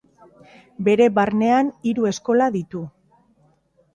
[0.87, 2.81] Bere barnean hiru eskola ditu.